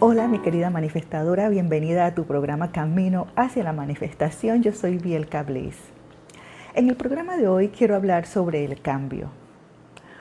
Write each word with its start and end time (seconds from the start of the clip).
Hola 0.00 0.28
mi 0.28 0.38
querida 0.38 0.70
manifestadora, 0.70 1.48
bienvenida 1.48 2.06
a 2.06 2.14
tu 2.14 2.24
programa 2.24 2.70
Camino 2.70 3.26
hacia 3.34 3.64
la 3.64 3.72
Manifestación. 3.72 4.62
Yo 4.62 4.70
soy 4.70 4.96
Bielka 4.96 5.42
Bliss. 5.42 5.76
En 6.76 6.88
el 6.88 6.94
programa 6.94 7.36
de 7.36 7.48
hoy 7.48 7.70
quiero 7.70 7.96
hablar 7.96 8.24
sobre 8.24 8.64
el 8.64 8.80
cambio, 8.80 9.28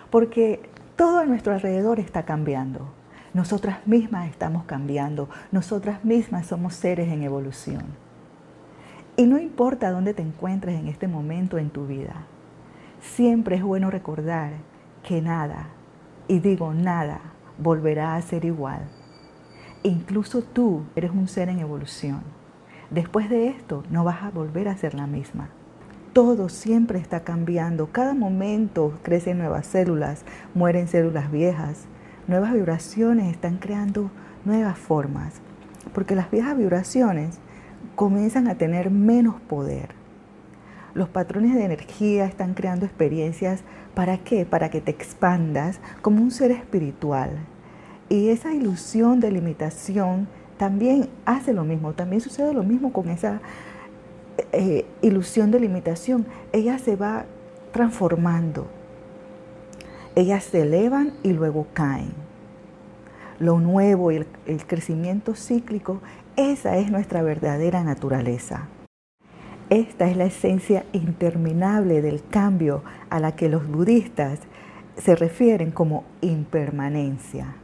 porque 0.10 0.68
todo 0.96 1.20
a 1.20 1.26
nuestro 1.26 1.54
alrededor 1.54 2.00
está 2.00 2.26
cambiando. 2.26 2.90
Nosotras 3.36 3.86
mismas 3.86 4.32
estamos 4.32 4.64
cambiando, 4.64 5.30
nosotras 5.52 6.04
mismas 6.04 6.48
somos 6.48 6.74
seres 6.74 7.10
en 7.10 7.22
evolución. 7.22 7.84
Y 9.16 9.28
no 9.28 9.38
importa 9.38 9.92
dónde 9.92 10.16
te 10.16 10.24
encuentres 10.24 10.80
en 10.80 10.88
este 10.88 11.08
momento 11.08 11.60
en 11.60 11.70
tu 11.70 11.86
vida, 11.86 12.26
siempre 13.00 13.58
es 13.58 13.62
bueno 13.62 13.92
recordar 13.92 14.54
que 15.04 15.22
nada, 15.22 15.68
y 16.28 16.40
digo 16.40 16.74
nada, 16.74 17.22
volverá 17.60 18.16
a 18.16 18.22
ser 18.24 18.44
igual 18.44 18.97
Incluso 19.88 20.42
tú 20.42 20.84
eres 20.98 21.12
un 21.12 21.30
ser 21.30 21.48
en 21.48 21.60
evolución. 21.60 22.20
Después 22.90 23.30
de 23.30 23.48
esto 23.48 23.86
no 23.90 24.04
vas 24.04 24.22
a 24.22 24.32
volver 24.32 24.68
a 24.68 24.76
ser 24.76 24.94
la 24.94 25.08
misma. 25.08 25.48
Todo 26.12 26.50
siempre 26.50 27.00
está 27.00 27.22
cambiando. 27.22 27.88
Cada 27.94 28.14
momento 28.14 29.00
crecen 29.02 29.38
nuevas 29.38 29.66
células, 29.66 30.26
mueren 30.54 30.90
células 30.90 31.32
viejas. 31.32 31.86
Nuevas 32.28 32.52
vibraciones 32.52 33.32
están 33.32 33.60
creando 33.60 34.12
nuevas 34.44 34.78
formas. 34.78 35.36
Porque 35.94 36.16
las 36.16 36.30
viejas 36.30 36.58
vibraciones 36.58 37.40
comienzan 37.96 38.50
a 38.50 38.56
tener 38.56 38.92
menos 38.92 39.40
poder. 39.40 39.92
Los 40.96 41.08
patrones 41.08 41.56
de 41.56 41.64
energía 41.64 42.26
están 42.26 42.56
creando 42.56 42.86
experiencias. 42.86 43.62
¿Para 43.96 44.18
qué? 44.18 44.46
Para 44.46 44.70
que 44.70 44.82
te 44.82 44.92
expandas 44.92 45.80
como 46.02 46.22
un 46.22 46.32
ser 46.32 46.52
espiritual 46.52 47.30
y 48.10 48.30
esa 48.30 48.54
ilusión 48.54 49.20
de 49.20 49.32
limitación 49.32 50.28
también 50.58 51.10
hace 51.26 51.54
lo 51.54 51.64
mismo, 51.64 51.94
también 51.94 52.22
sucede 52.22 52.54
lo 52.54 52.64
mismo 52.64 52.94
con 52.94 53.10
esa 53.10 53.42
eh, 54.54 54.86
ilusión 55.02 55.52
de 55.52 55.60
limitación. 55.60 56.26
Ellas 56.54 56.82
se 56.82 56.96
va 56.96 57.26
transformando. 57.72 58.68
Ellas 60.16 60.46
se 60.46 60.62
elevan 60.62 61.14
y 61.22 61.34
luego 61.34 61.68
caen. 61.74 62.14
Lo 63.40 63.60
nuevo 63.60 64.12
y 64.12 64.16
el, 64.18 64.28
el 64.48 64.66
crecimiento 64.66 65.36
cíclico, 65.36 66.02
esa 66.38 66.78
es 66.78 66.90
nuestra 66.90 67.22
verdadera 67.22 67.84
naturaleza. 67.84 68.68
Esta 69.70 70.10
es 70.10 70.16
la 70.16 70.26
esencia 70.26 70.86
interminable 70.94 72.02
del 72.02 72.24
cambio 72.24 72.84
a 73.10 73.20
la 73.20 73.36
que 73.36 73.50
los 73.50 73.68
budistas 73.68 74.40
se 74.96 75.16
refieren 75.16 75.72
como 75.72 76.06
impermanencia 76.22 77.56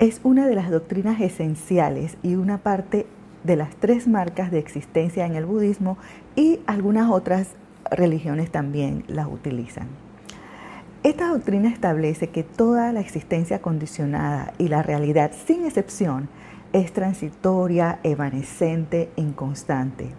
es 0.00 0.22
una 0.24 0.48
de 0.48 0.54
las 0.54 0.70
doctrinas 0.70 1.20
esenciales 1.20 2.16
y 2.22 2.34
una 2.34 2.56
parte 2.56 3.04
de 3.44 3.54
las 3.54 3.76
tres 3.76 4.08
marcas 4.08 4.50
de 4.50 4.58
existencia 4.58 5.26
en 5.26 5.34
el 5.34 5.44
budismo 5.44 5.98
y 6.34 6.60
algunas 6.66 7.10
otras 7.10 7.48
religiones 7.90 8.50
también 8.50 9.04
las 9.08 9.26
utilizan. 9.26 9.88
Esta 11.02 11.28
doctrina 11.28 11.68
establece 11.68 12.30
que 12.30 12.42
toda 12.42 12.94
la 12.94 13.00
existencia 13.00 13.60
condicionada 13.60 14.54
y 14.56 14.68
la 14.68 14.82
realidad, 14.82 15.32
sin 15.46 15.66
excepción, 15.66 16.30
es 16.72 16.94
transitoria, 16.94 18.00
evanescente, 18.02 19.10
inconstante. 19.16 20.12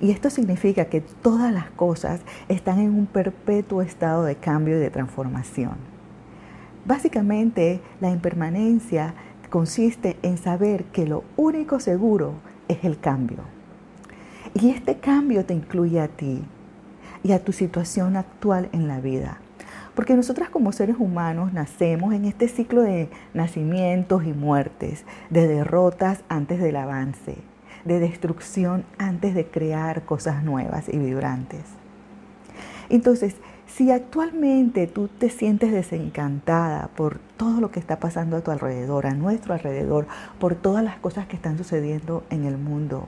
Y 0.00 0.12
esto 0.12 0.30
significa 0.30 0.84
que 0.84 1.00
todas 1.00 1.52
las 1.52 1.70
cosas 1.70 2.20
están 2.48 2.78
en 2.78 2.94
un 2.94 3.06
perpetuo 3.06 3.82
estado 3.82 4.22
de 4.22 4.36
cambio 4.36 4.76
y 4.76 4.80
de 4.80 4.90
transformación. 4.90 5.97
Básicamente, 6.84 7.80
la 8.00 8.10
impermanencia 8.10 9.14
consiste 9.50 10.16
en 10.22 10.38
saber 10.38 10.84
que 10.84 11.06
lo 11.06 11.24
único 11.36 11.80
seguro 11.80 12.34
es 12.68 12.84
el 12.84 12.98
cambio. 12.98 13.38
Y 14.54 14.70
este 14.70 14.96
cambio 14.96 15.44
te 15.44 15.54
incluye 15.54 16.00
a 16.00 16.08
ti 16.08 16.42
y 17.22 17.32
a 17.32 17.44
tu 17.44 17.52
situación 17.52 18.16
actual 18.16 18.68
en 18.72 18.88
la 18.88 19.00
vida. 19.00 19.38
Porque 19.94 20.14
nosotras 20.14 20.48
como 20.48 20.72
seres 20.72 20.96
humanos 20.98 21.52
nacemos 21.52 22.14
en 22.14 22.24
este 22.24 22.48
ciclo 22.48 22.82
de 22.82 23.08
nacimientos 23.34 24.24
y 24.24 24.32
muertes, 24.32 25.04
de 25.28 25.48
derrotas 25.48 26.22
antes 26.28 26.60
del 26.60 26.76
avance, 26.76 27.36
de 27.84 27.98
destrucción 27.98 28.84
antes 28.98 29.34
de 29.34 29.46
crear 29.46 30.04
cosas 30.04 30.44
nuevas 30.44 30.88
y 30.88 30.98
vibrantes. 30.98 31.64
Entonces, 32.90 33.36
si 33.78 33.92
actualmente 33.92 34.88
tú 34.88 35.06
te 35.06 35.30
sientes 35.30 35.70
desencantada 35.70 36.88
por 36.96 37.20
todo 37.36 37.60
lo 37.60 37.70
que 37.70 37.78
está 37.78 38.00
pasando 38.00 38.36
a 38.36 38.40
tu 38.40 38.50
alrededor, 38.50 39.06
a 39.06 39.14
nuestro 39.14 39.54
alrededor, 39.54 40.08
por 40.40 40.56
todas 40.56 40.82
las 40.82 40.98
cosas 40.98 41.28
que 41.28 41.36
están 41.36 41.56
sucediendo 41.56 42.24
en 42.28 42.44
el 42.44 42.58
mundo, 42.58 43.06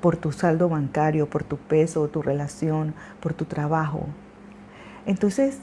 por 0.00 0.16
tu 0.16 0.30
saldo 0.30 0.68
bancario, 0.68 1.28
por 1.28 1.42
tu 1.42 1.56
peso, 1.56 2.06
tu 2.06 2.22
relación, 2.22 2.94
por 3.18 3.34
tu 3.34 3.46
trabajo, 3.46 4.06
entonces 5.04 5.58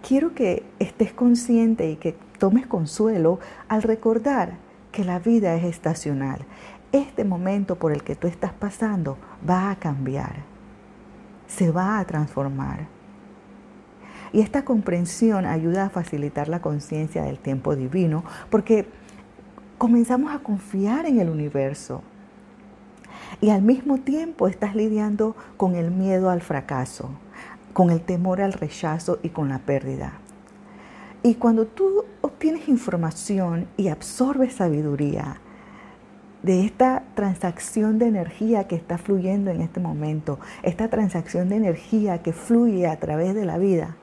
quiero 0.00 0.34
que 0.34 0.64
estés 0.78 1.12
consciente 1.12 1.90
y 1.90 1.96
que 1.96 2.16
tomes 2.38 2.66
consuelo 2.66 3.38
al 3.68 3.82
recordar 3.82 4.54
que 4.92 5.04
la 5.04 5.18
vida 5.18 5.56
es 5.56 5.64
estacional. 5.64 6.38
Este 6.92 7.22
momento 7.22 7.76
por 7.76 7.92
el 7.92 8.02
que 8.02 8.16
tú 8.16 8.28
estás 8.28 8.54
pasando 8.54 9.18
va 9.46 9.70
a 9.70 9.76
cambiar, 9.76 10.36
se 11.46 11.70
va 11.70 11.98
a 11.98 12.04
transformar 12.06 12.93
y 14.34 14.40
esta 14.40 14.64
comprensión 14.64 15.46
ayuda 15.46 15.86
a 15.86 15.90
facilitar 15.90 16.48
la 16.48 16.60
conciencia 16.60 17.22
del 17.22 17.38
tiempo 17.38 17.76
divino 17.76 18.24
porque 18.50 18.84
comenzamos 19.78 20.34
a 20.34 20.40
confiar 20.40 21.06
en 21.06 21.20
el 21.20 21.30
universo. 21.30 22.02
Y 23.40 23.50
al 23.50 23.62
mismo 23.62 23.98
tiempo 23.98 24.48
estás 24.48 24.74
lidiando 24.74 25.36
con 25.56 25.76
el 25.76 25.92
miedo 25.92 26.30
al 26.30 26.40
fracaso, 26.40 27.10
con 27.72 27.90
el 27.90 28.00
temor 28.00 28.40
al 28.40 28.54
rechazo 28.54 29.20
y 29.22 29.28
con 29.28 29.48
la 29.48 29.60
pérdida. 29.60 30.14
Y 31.22 31.36
cuando 31.36 31.66
tú 31.66 32.04
obtienes 32.20 32.68
información 32.68 33.68
y 33.76 33.86
absorbes 33.86 34.54
sabiduría 34.54 35.40
de 36.42 36.64
esta 36.64 37.04
transacción 37.14 38.00
de 38.00 38.08
energía 38.08 38.66
que 38.66 38.74
está 38.74 38.98
fluyendo 38.98 39.52
en 39.52 39.60
este 39.60 39.78
momento, 39.78 40.40
esta 40.64 40.88
transacción 40.88 41.48
de 41.48 41.56
energía 41.56 42.20
que 42.20 42.32
fluye 42.32 42.88
a 42.88 42.98
través 42.98 43.36
de 43.36 43.44
la 43.44 43.58
vida, 43.58 43.96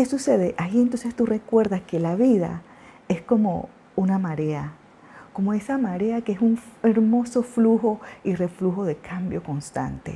¿Qué 0.00 0.06
sucede? 0.06 0.54
Ahí 0.56 0.80
entonces 0.80 1.14
tú 1.14 1.26
recuerdas 1.26 1.82
que 1.82 2.00
la 2.00 2.14
vida 2.14 2.62
es 3.08 3.20
como 3.20 3.68
una 3.96 4.18
marea, 4.18 4.72
como 5.34 5.52
esa 5.52 5.76
marea 5.76 6.22
que 6.22 6.32
es 6.32 6.40
un 6.40 6.58
hermoso 6.82 7.42
flujo 7.42 8.00
y 8.24 8.34
reflujo 8.34 8.86
de 8.86 8.96
cambio 8.96 9.42
constante. 9.42 10.14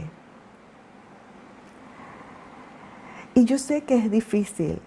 Y 3.35 3.45
yo 3.45 3.59
sé 3.59 3.83
que 3.83 3.99
es 3.99 4.11
difícil 4.11 4.81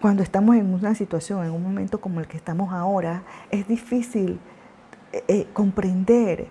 cuando 0.00 0.22
estamos 0.22 0.54
en 0.54 0.72
una 0.72 0.94
situación, 0.94 1.44
en 1.44 1.50
un 1.50 1.64
momento 1.64 2.00
como 2.00 2.20
el 2.20 2.28
que 2.28 2.36
estamos 2.36 2.72
ahora, 2.72 3.24
es 3.50 3.66
difícil 3.66 4.38
eh, 5.12 5.24
eh, 5.26 5.46
comprender 5.52 6.46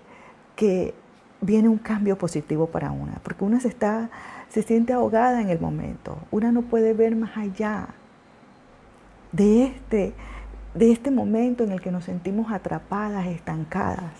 que 0.58 0.94
viene 1.42 1.70
un 1.70 1.78
cambio 1.78 2.18
positivo 2.18 2.68
para 2.68 2.92
una, 2.92 3.14
porque 3.24 3.44
una 3.44 3.60
se 3.60 3.70
está 3.70 4.10
se 4.50 4.64
siente 4.64 4.94
ahogada 4.94 5.42
en 5.42 5.50
el 5.50 5.60
momento. 5.60 6.18
Una 6.32 6.52
no 6.52 6.64
puede 6.64 6.94
ver 6.94 7.16
más 7.16 7.38
allá 7.38 7.90
de 9.32 9.66
este, 9.66 10.14
de 10.74 10.92
este 10.92 11.12
momento 11.12 11.64
en 11.64 11.72
el 11.72 11.82
que 11.82 11.92
nos 11.92 12.06
sentimos 12.06 12.52
atrapadas, 12.52 13.28
estancadas. 13.28 14.14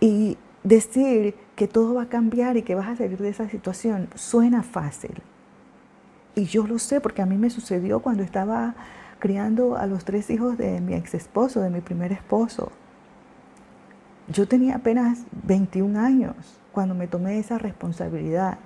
Y 0.00 0.36
decir 0.64 1.34
que 1.54 1.68
todo 1.68 1.94
va 1.94 2.02
a 2.02 2.08
cambiar 2.08 2.56
y 2.56 2.62
que 2.62 2.74
vas 2.74 2.88
a 2.88 2.96
salir 2.96 3.18
de 3.18 3.28
esa 3.28 3.48
situación 3.48 4.08
suena 4.14 4.62
fácil. 4.62 5.22
Y 6.34 6.44
yo 6.44 6.66
lo 6.66 6.78
sé 6.78 7.00
porque 7.00 7.22
a 7.22 7.26
mí 7.26 7.38
me 7.38 7.50
sucedió 7.50 8.00
cuando 8.00 8.22
estaba 8.22 8.74
criando 9.20 9.76
a 9.76 9.86
los 9.86 10.04
tres 10.04 10.28
hijos 10.28 10.58
de 10.58 10.80
mi 10.80 10.94
ex 10.94 11.14
esposo, 11.14 11.60
de 11.60 11.70
mi 11.70 11.80
primer 11.80 12.12
esposo. 12.12 12.72
Yo 14.28 14.48
tenía 14.48 14.76
apenas 14.76 15.24
21 15.44 16.00
años 16.00 16.34
cuando 16.72 16.94
me 16.94 17.06
tomé 17.06 17.38
esa 17.38 17.58
responsabilidad 17.58 18.58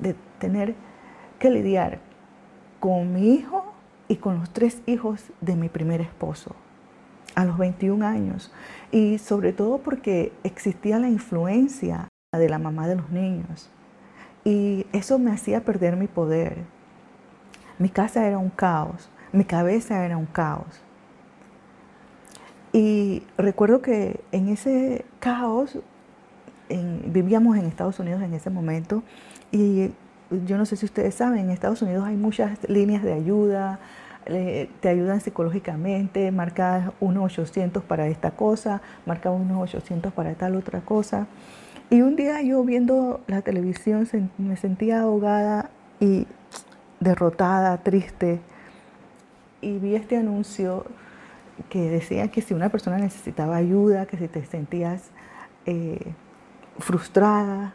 de 0.00 0.14
tener 0.38 0.76
que 1.40 1.50
lidiar 1.50 1.98
con 2.78 3.12
mi 3.12 3.34
hijo 3.34 3.72
y 4.06 4.16
con 4.16 4.38
los 4.38 4.50
tres 4.50 4.80
hijos 4.86 5.32
de 5.40 5.56
mi 5.56 5.68
primer 5.68 6.00
esposo 6.00 6.54
a 7.34 7.44
los 7.44 7.58
21 7.58 8.06
años. 8.06 8.52
Y 8.92 9.18
sobre 9.18 9.52
todo 9.52 9.78
porque 9.78 10.32
existía 10.44 10.98
la 10.98 11.08
influencia 11.08 12.08
de 12.32 12.48
la 12.48 12.58
mamá 12.58 12.86
de 12.86 12.96
los 12.96 13.10
niños. 13.10 13.70
Y 14.44 14.86
eso 14.92 15.18
me 15.18 15.32
hacía 15.32 15.64
perder 15.64 15.96
mi 15.96 16.06
poder. 16.06 16.58
Mi 17.78 17.88
casa 17.88 18.26
era 18.26 18.38
un 18.38 18.50
caos, 18.50 19.10
mi 19.32 19.44
cabeza 19.44 20.04
era 20.04 20.16
un 20.16 20.26
caos. 20.26 20.82
Y 22.72 23.22
recuerdo 23.36 23.80
que 23.80 24.20
en 24.32 24.48
ese 24.48 25.04
caos 25.20 25.78
vivíamos 27.06 27.56
en 27.56 27.64
Estados 27.64 27.98
Unidos 27.98 28.22
en 28.22 28.34
ese 28.34 28.50
momento 28.50 29.02
y 29.50 29.90
yo 30.46 30.58
no 30.58 30.66
sé 30.66 30.76
si 30.76 30.84
ustedes 30.84 31.14
saben, 31.14 31.38
en 31.38 31.50
Estados 31.50 31.80
Unidos 31.80 32.04
hay 32.06 32.16
muchas 32.16 32.58
líneas 32.68 33.02
de 33.02 33.14
ayuda, 33.14 33.78
te 34.26 34.88
ayudan 34.88 35.22
psicológicamente, 35.22 36.30
marca 36.30 36.92
unos 37.00 37.38
800 37.38 37.82
para 37.82 38.08
esta 38.08 38.32
cosa, 38.32 38.82
marca 39.06 39.30
unos 39.30 39.74
800 39.74 40.12
para 40.12 40.34
tal 40.34 40.54
otra 40.56 40.80
cosa. 40.82 41.26
Y 41.88 42.02
un 42.02 42.16
día 42.16 42.42
yo 42.42 42.62
viendo 42.64 43.22
la 43.26 43.40
televisión 43.40 44.06
me 44.36 44.58
sentía 44.58 45.00
ahogada 45.00 45.70
y 45.98 46.26
derrotada, 47.00 47.78
triste, 47.78 48.40
y 49.62 49.78
vi 49.78 49.94
este 49.94 50.18
anuncio 50.18 50.84
que 51.68 51.90
decía 51.90 52.28
que 52.28 52.42
si 52.42 52.54
una 52.54 52.68
persona 52.68 52.98
necesitaba 52.98 53.56
ayuda, 53.56 54.06
que 54.06 54.16
si 54.16 54.28
te 54.28 54.44
sentías 54.44 55.10
eh, 55.66 56.12
frustrada, 56.78 57.74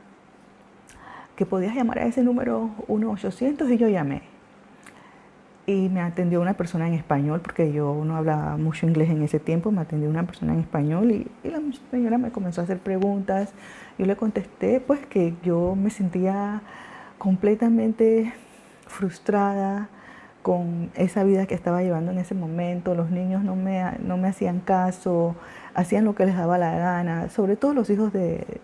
que 1.35 1.45
podías 1.45 1.75
llamar 1.75 1.99
a 1.99 2.05
ese 2.05 2.23
número 2.23 2.69
1-800 2.87 3.69
y 3.73 3.77
yo 3.77 3.87
llamé. 3.87 4.21
Y 5.65 5.87
me 5.89 6.01
atendió 6.01 6.41
una 6.41 6.55
persona 6.55 6.87
en 6.87 6.93
español, 6.93 7.39
porque 7.39 7.71
yo 7.71 8.03
no 8.03 8.17
hablaba 8.17 8.57
mucho 8.57 8.85
inglés 8.85 9.09
en 9.09 9.23
ese 9.23 9.39
tiempo, 9.39 9.71
me 9.71 9.81
atendió 9.81 10.09
una 10.09 10.23
persona 10.23 10.53
en 10.53 10.59
español 10.59 11.11
y, 11.11 11.27
y 11.43 11.49
la 11.49 11.61
señora 11.89 12.17
me 12.17 12.31
comenzó 12.31 12.61
a 12.61 12.63
hacer 12.65 12.79
preguntas. 12.79 13.53
Yo 13.97 14.05
le 14.05 14.15
contesté 14.17 14.81
pues 14.81 15.05
que 15.05 15.33
yo 15.43 15.75
me 15.75 15.89
sentía 15.89 16.61
completamente 17.17 18.33
frustrada, 18.87 19.89
con 20.43 20.91
esa 20.95 21.23
vida 21.23 21.47
que 21.47 21.55
estaba 21.55 21.81
llevando 21.81 22.11
en 22.11 22.19
ese 22.19 22.35
momento. 22.35 22.93
Los 22.93 23.09
niños 23.09 23.43
no 23.43 23.55
me, 23.55 23.81
no 24.05 24.17
me 24.17 24.27
hacían 24.27 24.59
caso, 24.59 25.35
hacían 25.73 26.05
lo 26.05 26.13
que 26.13 26.25
les 26.25 26.35
daba 26.35 26.57
la 26.57 26.77
gana, 26.77 27.29
sobre 27.29 27.55
todo 27.55 27.73
los 27.73 27.89
hijos 27.89 28.13
de, 28.13 28.61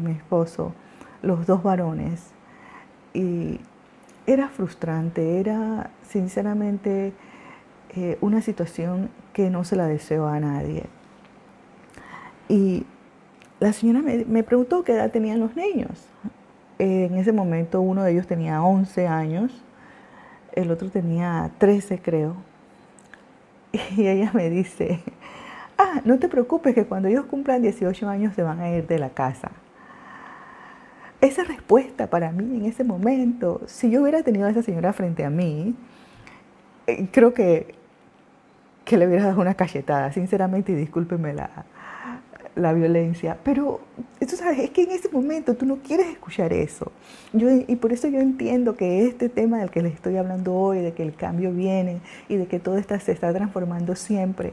mi 0.00 0.12
esposo, 0.12 0.72
los 1.20 1.44
dos 1.46 1.62
varones. 1.62 2.30
Y 3.12 3.60
era 4.26 4.48
frustrante, 4.48 5.40
era 5.40 5.90
sinceramente 6.08 7.12
eh, 7.96 8.16
una 8.20 8.40
situación 8.40 9.10
que 9.32 9.50
no 9.50 9.64
se 9.64 9.74
la 9.74 9.86
deseo 9.88 10.28
a 10.28 10.38
nadie. 10.38 10.84
Y 12.48 12.86
la 13.58 13.72
señora 13.72 14.02
me, 14.02 14.24
me 14.24 14.44
preguntó 14.44 14.84
qué 14.84 14.92
edad 14.92 15.10
tenían 15.10 15.40
los 15.40 15.56
niños. 15.56 16.06
en 16.78 17.16
ese 17.16 17.32
momento 17.32 17.80
uno 17.80 18.04
de 18.04 18.12
ellos 18.12 18.26
tenía 18.28 18.62
11 18.62 19.08
años 19.08 19.64
el 20.52 20.70
otro 20.70 20.90
tenía 20.90 21.50
13 21.58 22.00
creo. 22.00 22.36
Y 23.96 24.06
ella 24.06 24.30
me 24.34 24.50
dice, 24.50 25.00
ah, 25.78 26.00
no 26.04 26.18
te 26.18 26.28
preocupes 26.28 26.74
que 26.74 26.84
cuando 26.84 27.08
ellos 27.08 27.24
cumplan 27.26 27.62
18 27.62 28.08
años 28.08 28.34
se 28.34 28.42
van 28.42 28.60
a 28.60 28.70
ir 28.70 28.86
de 28.86 28.98
la 28.98 29.10
casa. 29.10 29.50
Esa 31.20 31.44
respuesta 31.44 32.08
para 32.08 32.32
mí 32.32 32.58
en 32.58 32.64
ese 32.66 32.84
momento, 32.84 33.60
si 33.66 33.90
yo 33.90 34.02
hubiera 34.02 34.22
tenido 34.22 34.46
a 34.46 34.50
esa 34.50 34.62
señora 34.62 34.92
frente 34.92 35.24
a 35.24 35.30
mí, 35.30 35.74
eh, 36.86 37.08
creo 37.12 37.32
que, 37.32 37.74
que 38.84 38.96
le 38.96 39.06
hubiera 39.06 39.26
dado 39.26 39.40
una 39.40 39.54
cachetada, 39.54 40.12
sinceramente, 40.12 40.72
y 40.72 40.74
discúlpeme 40.74 41.32
la, 41.32 41.64
la 42.54 42.72
violencia. 42.72 43.38
Pero 43.42 43.80
tú 44.20 44.36
sabes, 44.36 44.58
es 44.58 44.70
que 44.70 44.82
en 44.82 44.90
ese 44.90 45.08
momento 45.08 45.54
tú 45.54 45.66
no 45.66 45.76
quieres 45.76 46.08
escuchar 46.08 46.52
eso. 46.52 46.92
Yo, 47.32 47.48
y 47.50 47.76
por 47.76 47.92
eso 47.92 48.08
yo 48.08 48.20
entiendo 48.20 48.74
que 48.76 49.06
este 49.06 49.28
tema 49.28 49.58
del 49.58 49.70
que 49.70 49.82
les 49.82 49.94
estoy 49.94 50.16
hablando 50.16 50.54
hoy, 50.54 50.80
de 50.80 50.92
que 50.92 51.02
el 51.02 51.14
cambio 51.14 51.52
viene 51.52 52.00
y 52.28 52.36
de 52.36 52.46
que 52.46 52.58
todo 52.58 52.76
está, 52.76 52.98
se 53.00 53.12
está 53.12 53.32
transformando 53.32 53.96
siempre, 53.96 54.52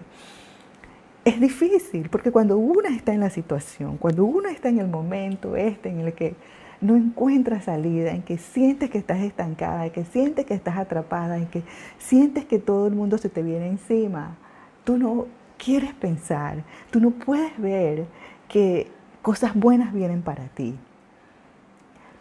es 1.26 1.40
difícil, 1.40 2.10
porque 2.10 2.32
cuando 2.32 2.58
uno 2.58 2.88
está 2.90 3.14
en 3.14 3.20
la 3.20 3.30
situación, 3.30 3.98
cuando 3.98 4.24
uno 4.24 4.50
está 4.50 4.70
en 4.70 4.80
el 4.80 4.88
momento 4.88 5.56
este 5.56 5.90
en 5.90 6.00
el 6.00 6.14
que 6.14 6.36
no 6.82 6.96
encuentras 6.96 7.66
salida, 7.66 8.12
en 8.12 8.22
que 8.22 8.38
sientes 8.38 8.90
que 8.90 8.98
estás 8.98 9.20
estancada, 9.20 9.86
en 9.86 9.92
que 9.92 10.06
sientes 10.06 10.46
que 10.46 10.54
estás 10.54 10.78
atrapada, 10.78 11.38
en 11.38 11.48
que 11.48 11.64
sientes 11.98 12.46
que 12.46 12.58
todo 12.58 12.88
el 12.88 12.96
mundo 12.96 13.18
se 13.18 13.28
te 13.28 13.44
viene 13.44 13.68
encima, 13.68 14.38
tú 14.86 14.98
no 14.98 15.28
quieres 15.64 15.94
pensar, 15.94 16.64
tú 16.90 17.00
no 17.00 17.12
puedes 17.12 17.56
ver 17.60 18.08
que 18.48 18.90
cosas 19.22 19.54
buenas 19.54 19.94
vienen 19.94 20.24
para 20.24 20.48
ti. 20.48 20.76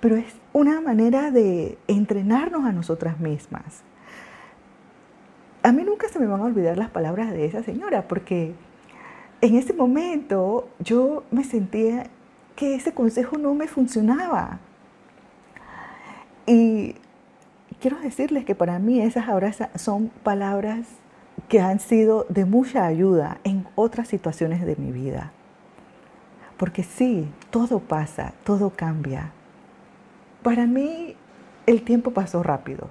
Pero 0.00 0.16
es 0.16 0.36
una 0.52 0.80
manera 0.80 1.30
de 1.30 1.78
entrenarnos 1.88 2.66
a 2.66 2.72
nosotras 2.72 3.18
mismas. 3.18 3.82
A 5.62 5.72
mí 5.72 5.82
nunca 5.84 6.08
se 6.08 6.18
me 6.18 6.26
van 6.26 6.40
a 6.40 6.44
olvidar 6.44 6.76
las 6.76 6.90
palabras 6.90 7.32
de 7.32 7.46
esa 7.46 7.62
señora, 7.62 8.06
porque 8.06 8.54
en 9.40 9.56
ese 9.56 9.72
momento 9.72 10.68
yo 10.78 11.24
me 11.30 11.44
sentía 11.44 12.06
que 12.54 12.74
ese 12.74 12.92
consejo 12.92 13.38
no 13.38 13.54
me 13.54 13.68
funcionaba. 13.68 14.58
Y 16.46 16.94
quiero 17.80 17.98
decirles 18.00 18.44
que 18.44 18.54
para 18.54 18.78
mí 18.78 19.00
esas 19.00 19.28
ahora 19.28 19.52
son 19.76 20.08
palabras 20.22 20.86
que 21.48 21.60
han 21.60 21.80
sido 21.80 22.26
de 22.28 22.44
mucha 22.44 22.86
ayuda 22.86 23.38
en 23.44 23.66
otras 23.74 24.08
situaciones 24.08 24.64
de 24.64 24.76
mi 24.76 24.92
vida. 24.92 25.32
Porque 26.56 26.82
sí, 26.82 27.28
todo 27.50 27.78
pasa, 27.78 28.34
todo 28.44 28.70
cambia. 28.70 29.32
Para 30.42 30.66
mí 30.66 31.16
el 31.66 31.82
tiempo 31.82 32.10
pasó 32.12 32.42
rápido. 32.42 32.88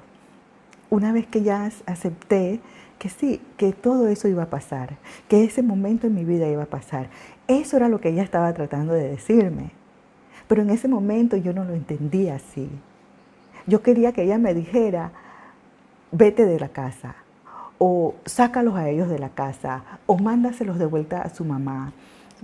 Una 0.90 1.12
vez 1.12 1.28
que 1.28 1.44
ya 1.44 1.70
acepté 1.86 2.62
que 2.98 3.10
sí, 3.10 3.42
que 3.58 3.74
todo 3.74 4.08
eso 4.08 4.28
iba 4.28 4.44
a 4.44 4.50
pasar, 4.50 4.98
que 5.28 5.44
ese 5.44 5.62
momento 5.62 6.08
en 6.08 6.16
mi 6.16 6.26
vida 6.26 6.48
iba 6.48 6.64
a 6.64 6.68
pasar. 6.68 7.10
Eso 7.48 7.78
era 7.78 7.90
lo 7.90 8.02
que 8.02 8.10
ella 8.10 8.24
estaba 8.24 8.54
tratando 8.54 8.94
de 8.94 9.10
decirme. 9.10 9.72
Pero 10.48 10.62
en 10.62 10.70
ese 10.70 10.88
momento 10.88 11.38
yo 11.38 11.54
no 11.54 11.64
lo 11.64 11.74
entendía 11.74 12.36
así. 12.36 12.70
Yo 13.68 13.82
quería 13.82 14.14
que 14.14 14.24
ella 14.24 14.38
me 14.38 14.54
dijera, 14.54 15.12
vete 16.12 16.46
de 16.46 16.60
la 16.60 16.70
casa, 16.70 17.16
o 17.78 18.16
sácalos 18.26 18.76
a 18.76 18.90
ellos 18.90 19.10
de 19.10 19.20
la 19.20 19.30
casa, 19.30 19.84
o 20.06 20.18
mándaselos 20.18 20.80
de 20.80 20.86
vuelta 20.86 21.22
a 21.22 21.30
su 21.30 21.46
mamá. 21.46 21.94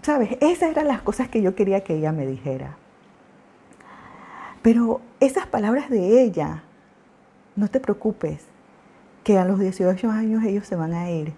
¿Sabes? 0.01 0.38
Esas 0.41 0.71
eran 0.71 0.88
las 0.88 1.01
cosas 1.01 1.30
que 1.30 1.41
yo 1.41 1.56
quería 1.56 1.83
que 1.83 1.95
ella 1.95 2.12
me 2.12 2.25
dijera. 2.25 2.77
Pero 4.62 5.01
esas 5.19 5.45
palabras 5.45 5.89
de 5.89 6.24
ella, 6.24 6.63
no 7.56 7.68
te 7.68 7.80
preocupes, 7.80 8.45
que 9.24 9.38
a 9.38 9.45
los 9.45 9.59
18 9.59 10.09
años 10.12 10.44
ellos 10.44 10.68
se 10.68 10.75
van 10.75 10.94
a 10.94 11.09
ir. 11.09 11.33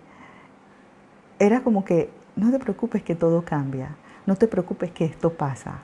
Era 1.40 1.62
como 1.62 1.86
que, 1.86 2.10
no 2.36 2.52
te 2.52 2.60
preocupes 2.60 3.04
que 3.04 3.16
todo 3.16 3.44
cambia, 3.44 3.96
no 4.26 4.36
te 4.36 4.48
preocupes 4.48 4.92
que 4.92 5.06
esto 5.06 5.34
pasa. 5.34 5.80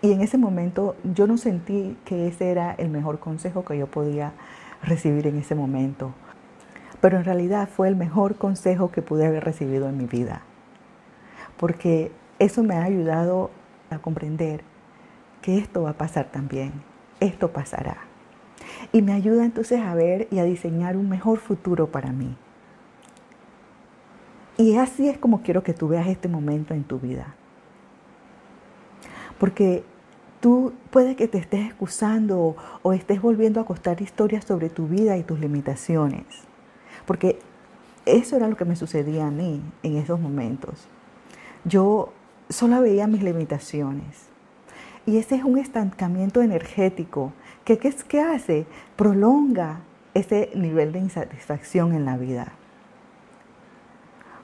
Y 0.00 0.12
en 0.12 0.20
ese 0.20 0.38
momento 0.38 0.96
yo 1.04 1.26
no 1.26 1.36
sentí 1.36 1.96
que 2.04 2.26
ese 2.26 2.50
era 2.50 2.72
el 2.72 2.88
mejor 2.88 3.20
consejo 3.20 3.64
que 3.64 3.78
yo 3.78 3.86
podía 3.86 4.32
recibir 4.82 5.26
en 5.26 5.38
ese 5.38 5.54
momento 5.54 6.12
pero 7.02 7.18
en 7.18 7.24
realidad 7.24 7.68
fue 7.68 7.88
el 7.88 7.96
mejor 7.96 8.36
consejo 8.36 8.92
que 8.92 9.02
pude 9.02 9.26
haber 9.26 9.44
recibido 9.44 9.88
en 9.88 9.98
mi 9.98 10.06
vida, 10.06 10.42
porque 11.58 12.12
eso 12.38 12.62
me 12.62 12.76
ha 12.76 12.84
ayudado 12.84 13.50
a 13.90 13.98
comprender 13.98 14.62
que 15.42 15.58
esto 15.58 15.82
va 15.82 15.90
a 15.90 15.98
pasar 15.98 16.30
también, 16.30 16.72
esto 17.18 17.52
pasará. 17.52 17.98
Y 18.92 19.02
me 19.02 19.12
ayuda 19.12 19.44
entonces 19.44 19.80
a 19.80 19.94
ver 19.96 20.28
y 20.30 20.38
a 20.38 20.44
diseñar 20.44 20.96
un 20.96 21.08
mejor 21.08 21.38
futuro 21.40 21.88
para 21.88 22.12
mí. 22.12 22.36
Y 24.56 24.76
así 24.76 25.08
es 25.08 25.18
como 25.18 25.42
quiero 25.42 25.64
que 25.64 25.74
tú 25.74 25.88
veas 25.88 26.06
este 26.06 26.28
momento 26.28 26.72
en 26.72 26.84
tu 26.84 27.00
vida. 27.00 27.34
Porque 29.40 29.82
tú 30.38 30.72
puede 30.90 31.16
que 31.16 31.26
te 31.26 31.38
estés 31.38 31.66
excusando 31.66 32.54
o, 32.82 32.92
estés 32.92 33.20
volviendo 33.20 33.60
a 33.60 33.66
contar 33.66 34.00
historias 34.00 34.44
sobre 34.44 34.70
tu 34.70 34.86
vida 34.86 35.16
y 35.16 35.24
tus 35.24 35.40
limitaciones. 35.40 36.51
Porque 37.06 37.38
eso 38.06 38.36
era 38.36 38.48
lo 38.48 38.56
que 38.56 38.64
me 38.64 38.76
sucedía 38.76 39.26
a 39.26 39.30
mí 39.30 39.60
en 39.82 39.96
esos 39.96 40.20
momentos. 40.20 40.88
Yo 41.64 42.12
solo 42.48 42.80
veía 42.80 43.06
mis 43.06 43.22
limitaciones. 43.22 44.28
Y 45.06 45.16
ese 45.16 45.36
es 45.36 45.44
un 45.44 45.58
estancamiento 45.58 46.42
energético 46.42 47.32
que 47.64 47.78
¿qué, 47.78 47.94
qué 48.08 48.20
hace? 48.20 48.66
Prolonga 48.96 49.80
ese 50.14 50.50
nivel 50.54 50.92
de 50.92 51.00
insatisfacción 51.00 51.92
en 51.92 52.04
la 52.04 52.16
vida. 52.16 52.52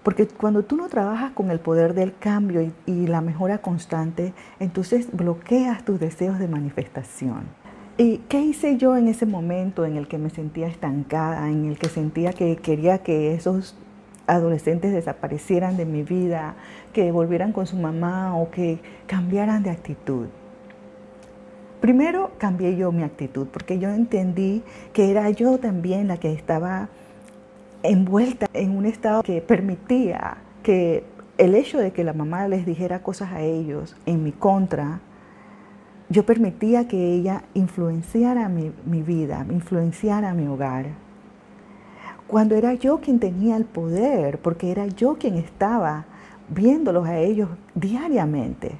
Porque 0.02 0.26
cuando 0.26 0.64
tú 0.64 0.76
no 0.76 0.88
trabajas 0.88 1.32
con 1.32 1.50
el 1.50 1.60
poder 1.60 1.92
del 1.92 2.16
cambio 2.16 2.62
y, 2.62 2.72
y, 2.86 3.06
la 3.08 3.20
mejora 3.20 3.58
constante, 3.58 4.32
entonces 4.58 5.08
bloqueas 5.12 5.84
tus 5.84 6.00
deseos 6.00 6.38
de 6.38 6.48
manifestación. 6.48 7.42
¿Y 8.00 8.18
qué 8.28 8.40
hice 8.40 8.76
yo 8.76 8.96
en 8.96 9.08
ese 9.08 9.26
momento 9.26 9.84
en 9.84 9.96
el 9.96 10.06
que 10.06 10.18
me 10.18 10.30
sentía 10.30 10.68
estancada, 10.68 11.50
en 11.50 11.64
el 11.64 11.78
que 11.80 11.88
sentía 11.88 12.32
que 12.32 12.54
quería 12.54 12.98
que 12.98 13.34
esos 13.34 13.74
adolescentes 14.28 14.92
desaparecieran 14.92 15.76
de 15.76 15.84
mi 15.84 16.04
vida, 16.04 16.54
que 16.92 17.10
volvieran 17.10 17.52
con 17.52 17.66
su 17.66 17.76
mamá 17.76 18.36
o 18.36 18.52
que 18.52 18.78
cambiaran 19.08 19.64
de 19.64 19.70
actitud? 19.70 20.28
Primero 21.80 22.30
cambié 22.38 22.76
yo 22.76 22.92
mi 22.92 23.02
actitud 23.02 23.48
porque 23.52 23.80
yo 23.80 23.90
entendí 23.90 24.62
que 24.92 25.10
era 25.10 25.28
yo 25.30 25.58
también 25.58 26.06
la 26.06 26.18
que 26.18 26.32
estaba 26.32 26.90
envuelta 27.82 28.46
en 28.52 28.76
un 28.76 28.86
estado 28.86 29.24
que 29.24 29.40
permitía 29.40 30.38
que 30.62 31.02
el 31.36 31.56
hecho 31.56 31.78
de 31.78 31.92
que 31.92 32.04
la 32.04 32.12
mamá 32.12 32.46
les 32.46 32.64
dijera 32.64 33.02
cosas 33.02 33.32
a 33.32 33.42
ellos 33.42 33.96
en 34.06 34.22
mi 34.22 34.30
contra 34.30 35.00
yo 36.10 36.24
permitía 36.24 36.88
que 36.88 37.14
ella 37.14 37.42
influenciara 37.54 38.48
mi, 38.48 38.72
vida, 39.02 39.44
influenciara 39.50 40.32
mi 40.34 40.46
hogar. 40.46 40.86
cuando 42.26 42.56
era 42.56 42.74
yo 42.74 43.00
quien 43.00 43.18
tenía 43.20 43.56
el 43.56 43.64
poder, 43.64 44.38
porque 44.38 44.70
era 44.70 44.86
yo 44.86 45.16
quien 45.16 45.36
estaba 45.36 46.04
viéndolos 46.50 47.06
a 47.06 47.18
ellos 47.18 47.48
diariamente. 47.74 48.72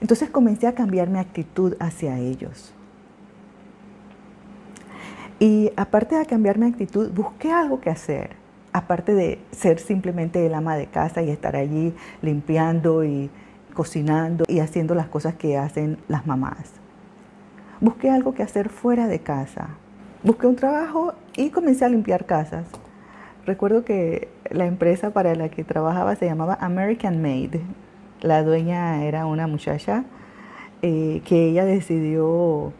Entonces 0.00 0.30
comencé 0.30 0.66
a 0.66 0.74
cambiar 0.74 1.10
mi 1.10 1.18
actitud 1.18 1.74
hacia 1.78 2.18
ellos. 2.18 2.72
Y 5.38 5.70
aparte 5.76 6.16
de 6.16 6.26
cambiar 6.26 6.58
mi 6.58 6.66
actitud, 6.66 7.12
busqué 7.12 7.52
algo 7.52 7.80
que 7.80 7.90
hacer, 7.90 8.30
aparte 8.72 9.14
de 9.14 9.38
ser 9.52 9.78
simplemente 9.78 10.44
el 10.44 10.54
ama 10.54 10.76
de 10.76 10.86
casa 10.86 11.22
y 11.22 11.30
estar 11.30 11.54
allí 11.54 11.94
limpiando 12.22 13.04
y 13.04 13.30
cocinando 13.78 14.44
y 14.48 14.58
haciendo 14.58 14.96
las 14.96 15.06
cosas 15.06 15.36
que 15.36 15.56
hacen 15.56 15.98
las 16.08 16.26
mamás. 16.26 16.72
Busqué 17.80 18.10
algo 18.10 18.34
que 18.34 18.42
hacer 18.42 18.70
fuera 18.70 19.06
de 19.06 19.20
casa. 19.20 19.68
Busqué 20.24 20.48
un 20.48 20.56
trabajo 20.56 21.12
y 21.36 21.50
comencé 21.50 21.84
a 21.84 21.88
limpiar 21.88 22.26
casas. 22.26 22.66
Recuerdo 23.46 23.84
que 23.84 24.30
la 24.50 24.66
empresa 24.66 25.10
para 25.10 25.36
la 25.36 25.48
que 25.48 25.62
trabajaba 25.62 26.16
se 26.16 26.26
llamaba 26.26 26.58
American 26.60 27.22
Made. 27.22 27.60
La 28.20 28.42
dueña 28.42 29.04
era 29.04 29.26
una 29.26 29.46
muchacha 29.46 30.02
eh, 30.82 31.22
que 31.24 31.46
ella 31.46 31.64
decidió 31.64 32.72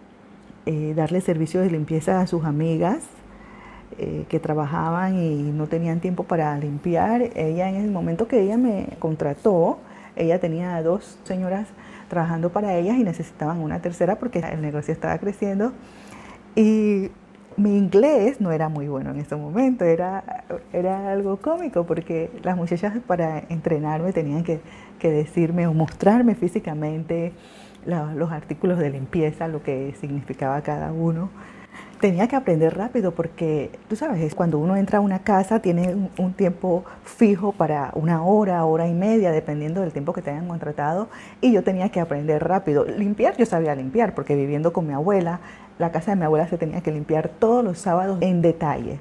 eh, 0.67 0.95
darle 0.97 1.21
servicios 1.21 1.63
de 1.63 1.71
limpieza 1.71 2.21
a 2.21 2.27
sus 2.27 2.45
amigas 2.45 3.05
eh, 3.99 4.25
que 4.29 4.41
trabajaban 4.41 5.17
y 5.17 5.53
no 5.53 5.69
tenían 5.69 6.01
tiempo 6.01 6.25
para 6.25 6.59
limpiar. 6.59 7.23
Ella 7.37 7.69
en 7.69 7.77
el 7.77 7.93
momento 7.93 8.27
que 8.27 8.41
ella 8.41 8.57
me 8.57 8.97
contrató, 8.99 9.79
ella 10.19 10.39
tenía 10.41 10.83
dos 10.83 11.19
señoras 11.25 11.69
trabajando 12.09 12.51
para 12.51 12.75
ellas 12.75 12.97
y 12.97 13.05
necesitaban 13.05 13.59
una 13.61 13.81
tercera 13.81 14.17
porque 14.19 14.41
el 14.41 14.61
negocio 14.61 14.93
estaba 14.93 15.17
creciendo. 15.19 15.73
Y 16.55 17.11
mi 17.59 17.77
inglés 17.77 18.41
no 18.41 18.53
era 18.53 18.69
muy 18.69 18.89
bueno 18.89 19.11
en 19.11 19.19
ese 19.19 19.35
momento, 19.35 19.85
era, 19.85 20.45
era 20.73 21.11
algo 21.11 21.39
cómico 21.39 21.85
porque 21.85 22.31
las 22.43 22.57
muchachas 22.57 22.95
para 23.07 23.41
entrenarme 23.49 24.13
tenían 24.13 24.45
que, 24.45 24.61
decirme 25.01 25.67
o 25.67 25.75
mostrarme 25.75 26.35
físicamente 26.35 27.33
los 27.85 28.31
artículos 28.31 28.79
de 28.79 28.91
limpieza, 28.91 29.49
lo 29.49 29.63
que 29.63 29.95
significaba 30.01 30.61
cada 30.63 30.93
uno. 30.93 31.31
Tenía 32.01 32.29
que 32.29 32.37
aprender 32.37 32.77
rápido 32.77 33.13
porque, 33.13 33.71
tú 33.89 33.97
sabes, 33.97 34.35
cuando 34.35 34.59
uno 34.59 34.77
entra 34.77 34.99
a 34.99 35.01
una 35.01 35.19
casa 35.19 35.61
tiene 35.61 35.95
un, 35.95 36.11
un, 36.17 36.33
tiempo 36.33 36.85
fijo 37.03 37.51
para 37.51 37.91
una 37.95 38.23
hora, 38.23 38.65
hora 38.65 38.87
y 38.87 38.95
media, 38.95 39.33
dependiendo 39.33 39.81
del 39.81 39.93
tiempo 39.93 40.13
que 40.13 40.23
te 40.23 40.31
hayan 40.31 40.47
contratado, 40.47 41.09
y 41.41 41.53
yo 41.53 41.65
tenía 41.65 41.89
que 41.89 41.99
aprender 41.99 42.47
rápido. 42.47 42.85
Limpiar, 42.85 43.37
yo 43.37 43.47
sabía 43.47 43.75
limpiar 43.75 44.15
porque 44.15 44.37
viviendo 44.37 44.73
con 44.73 44.87
mi 44.87 44.93
abuela, 44.93 45.41
la 45.79 45.91
casa 45.91 46.13
de 46.13 46.17
mi 46.17 46.25
abuela 46.25 46.47
se 46.47 46.57
tenía 46.57 46.81
que 46.83 46.93
limpiar 46.93 47.29
todos 47.29 47.65
los 47.65 47.79
sábados 47.79 48.19
en 48.21 48.43
detalle. 48.43 49.01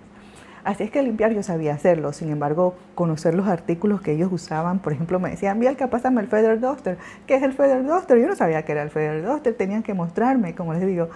Así 0.67 0.83
es 0.83 0.91
que 0.91 1.01
limpiar 1.01 1.31
yo 1.31 1.43
sabía 1.43 1.73
hacerlo, 1.73 2.11
sin 2.11 2.29
embargo, 2.29 2.75
conocer 2.93 3.33
los 3.35 3.47
artículos 3.47 4.01
que 4.01 4.11
ellos 4.11 4.29
usaban, 4.33 4.79
por 4.79 4.91
ejemplo, 4.91 5.17
me 5.17 5.29
decían, 5.29 5.61
Bielka, 5.61 5.87
pásame 5.87 6.19
el 6.19 6.27
Feather 6.27 6.59
Duster. 6.59 6.97
¿Qué 7.25 7.35
es 7.35 7.43
el 7.43 7.53
Feather 7.53 7.85
Duster? 7.85 8.19
Yo 8.19 8.27
no 8.27 8.35
sabía 8.35 8.65
qué 8.65 8.73
era 8.73 8.83
el 8.83 8.89
Feather 8.89 9.25
Duster, 9.25 9.53
tenían 9.53 9.81
que 9.81 9.93
mostrarme, 9.93 10.55
como 10.55 10.73
les 10.73 10.85
digo, 10.85 11.07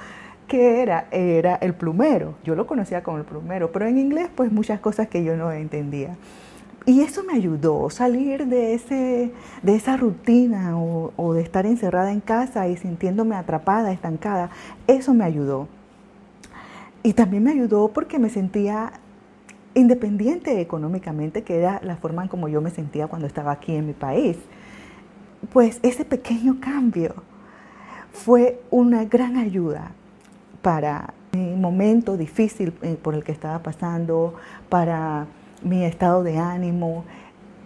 qué 0.47 0.81
era. 0.81 1.07
Era 1.11 1.55
el 1.55 1.73
plumero. 1.73 2.35
Yo 2.45 2.55
lo 2.55 2.65
conocía 2.65 3.03
como 3.03 3.17
el 3.17 3.25
plumero, 3.25 3.73
pero 3.73 3.87
en 3.87 3.97
inglés, 3.97 4.29
pues 4.33 4.53
muchas 4.53 4.79
cosas 4.79 5.09
que 5.09 5.21
yo 5.25 5.35
no 5.35 5.51
entendía. 5.51 6.15
Y 6.85 7.01
eso 7.01 7.25
me 7.25 7.33
ayudó, 7.33 7.89
salir 7.89 8.47
de, 8.47 8.73
ese, 8.73 9.33
de 9.63 9.75
esa 9.75 9.97
rutina 9.97 10.79
o, 10.79 11.33
de 11.33 11.41
estar 11.41 11.65
encerrada 11.65 12.13
en 12.13 12.21
casa 12.21 12.69
y 12.69 12.77
sintiéndome 12.77 13.35
atrapada, 13.35 13.91
estancada. 13.91 14.49
Eso 14.87 15.13
me 15.13 15.25
ayudó. 15.25 15.67
Y 17.03 17.11
también 17.11 17.43
me 17.43 17.51
ayudó 17.51 17.89
porque 17.89 18.17
me 18.17 18.29
sentía 18.29 18.93
independiente 19.73 20.59
económicamente, 20.61 21.43
que 21.43 21.57
era 21.59 21.79
la 21.83 21.95
forma 21.97 22.23
en 22.23 22.29
como 22.29 22.47
yo 22.47 22.61
me 22.61 22.69
sentía 22.69 23.07
cuando 23.07 23.27
estaba 23.27 23.51
aquí 23.51 23.75
en 23.75 23.87
mi 23.87 23.93
país. 23.93 24.37
Pues 25.51 25.79
ese 25.83 26.05
pequeño 26.05 26.59
cambio 26.59 27.15
fue 28.11 28.61
una 28.69 29.05
gran 29.05 29.37
ayuda 29.37 29.91
para 30.61 31.13
mi 31.31 31.55
momento 31.55 32.17
difícil 32.17 32.73
eh, 32.81 32.97
por 33.01 33.15
el 33.15 33.23
que 33.23 33.31
estaba 33.31 33.59
pasando, 33.63 34.35
para 34.69 35.27
mi 35.63 35.83
estado 35.83 36.23
de 36.23 36.37
ánimo. 36.37 37.05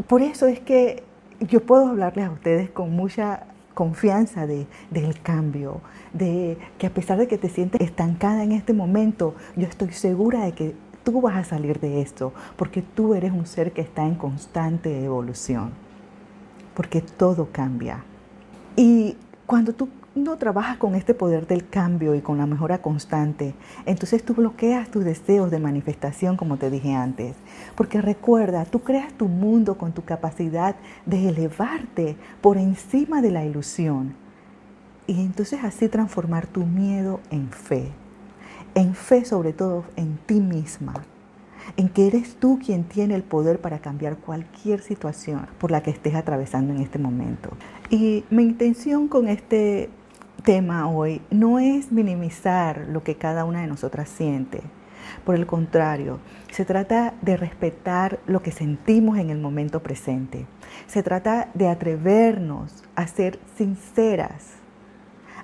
Por 0.07 0.21
eso 0.21 0.47
es 0.47 0.59
que 0.59 1.03
yo 1.39 1.65
puedo 1.65 1.88
hablarles 1.88 2.27
a 2.27 2.31
ustedes 2.31 2.69
con 2.69 2.91
mucha 2.91 3.47
confianza 3.74 4.47
de, 4.47 4.67
del 4.89 5.19
cambio, 5.21 5.81
de 6.13 6.57
que 6.77 6.88
a 6.88 6.89
pesar 6.89 7.17
de 7.17 7.27
que 7.27 7.38
te 7.38 7.50
sientes 7.50 7.81
estancada 7.81 8.43
en 8.43 8.53
este 8.53 8.74
momento, 8.74 9.35
yo 9.55 9.67
estoy 9.67 9.91
segura 9.91 10.45
de 10.45 10.53
que 10.53 10.75
tú 11.05 11.21
vas 11.21 11.38
a 11.38 11.43
salir 11.45 11.79
de 11.79 12.01
esto, 12.01 12.33
porque 12.57 12.81
tú 12.81 13.13
eres 13.13 13.31
un 13.31 13.45
ser 13.45 13.71
que 13.71 13.79
está 13.79 14.05
en 14.05 14.15
constante 14.15 15.05
evolución, 15.05 15.71
porque 16.74 17.00
todo 17.00 17.47
cambia. 17.53 18.03
Y 18.75 19.15
cuando 19.45 19.71
tú 19.71 19.88
no 20.15 20.38
trabajas 20.38 20.77
con 20.77 20.95
este 20.95 21.13
poder 21.13 21.45
del 21.45 21.67
cambio 21.69 22.15
y 22.15 22.21
con 22.21 22.38
la 22.38 22.47
mejora 22.47 22.81
constante, 22.81 23.53
entonces 23.85 24.24
tú 24.24 24.33
bloqueas 24.33 24.89
tus 24.89 25.05
deseos 25.05 25.51
de 25.51 25.59
manifestación, 25.59 26.35
como 26.35 26.57
te 26.57 26.69
dije 26.69 26.93
antes. 26.93 27.35
Porque 27.75 28.01
recuerda, 28.01 28.65
tú 28.65 28.79
creas 28.79 29.13
tu 29.13 29.27
mundo 29.27 29.77
con 29.77 29.93
tu 29.93 30.03
capacidad 30.03 30.75
de 31.05 31.29
elevarte 31.29 32.17
por 32.41 32.57
encima 32.57 33.21
de 33.21 33.31
la 33.31 33.45
ilusión. 33.45 34.15
Y 35.05 35.21
entonces 35.21 35.63
así 35.63 35.88
transformar 35.88 36.47
tu 36.47 36.65
miedo 36.65 37.19
en 37.29 37.50
fe. 37.50 37.91
En 38.75 38.94
fe 38.94 39.25
sobre 39.25 39.53
todo 39.53 39.86
en 39.96 40.17
ti 40.17 40.41
misma. 40.41 40.94
En 41.77 41.89
que 41.89 42.08
eres 42.08 42.36
tú 42.36 42.60
quien 42.63 42.84
tiene 42.84 43.15
el 43.15 43.24
poder 43.24 43.60
para 43.60 43.79
cambiar 43.79 44.17
cualquier 44.17 44.82
situación 44.82 45.48
por 45.58 45.72
la 45.72 45.82
que 45.82 45.91
estés 45.91 46.13
atravesando 46.13 46.74
en 46.74 46.82
este 46.82 47.00
momento. 47.00 47.50
Y 47.89 48.25
mi 48.29 48.44
intención 48.44 49.08
con 49.08 49.29
este 49.29 49.89
tema 50.44 50.89
hoy 50.89 51.22
no 51.32 51.58
es 51.58 51.91
minimizar 51.91 52.86
lo 52.89 53.01
que 53.01 53.15
cada 53.15 53.46
una 53.46 53.62
de 53.62 53.67
nosotras 53.67 54.10
siente. 54.10 54.62
Por 55.24 55.36
el 55.36 55.46
contrario, 55.46 56.20
se 56.51 56.65
trata 56.65 57.13
de 57.22 57.38
respetar 57.38 58.20
lo 58.27 58.41
que 58.41 58.51
sentimos 58.51 59.17
en 59.17 59.29
el 59.29 59.39
momento 59.39 59.82
presente. 59.82 60.46
Se 60.88 61.01
trata 61.01 61.50
de 61.53 61.70
atrevernos 61.70 62.84
a 62.96 63.08
ser 63.08 63.39
sinceras, 63.55 64.54